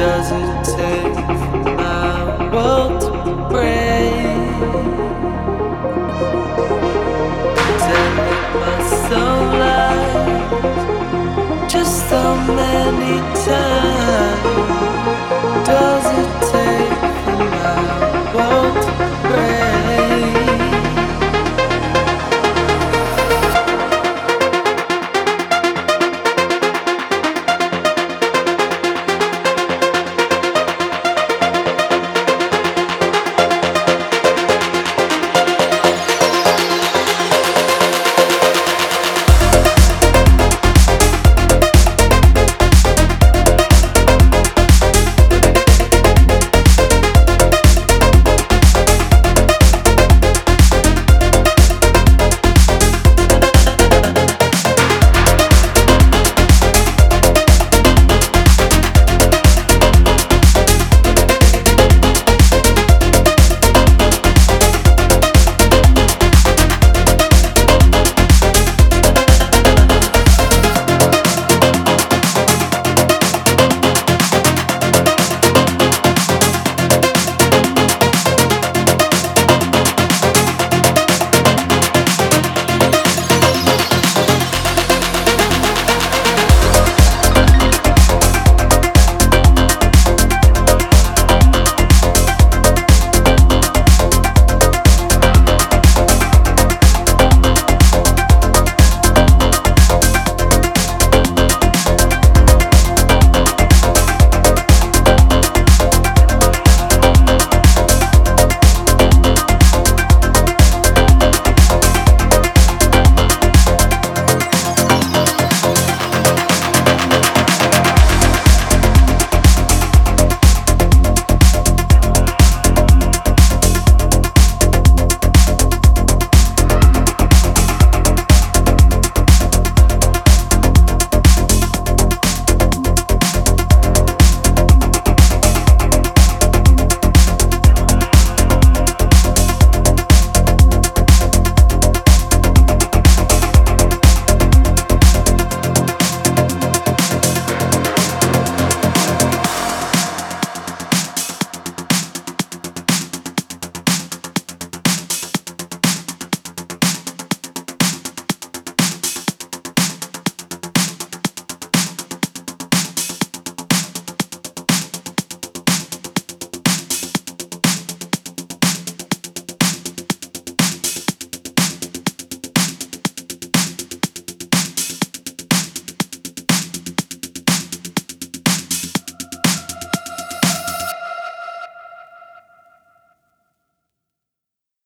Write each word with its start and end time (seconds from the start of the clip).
does 0.00 0.32
it 0.32 0.76
take 0.78 1.09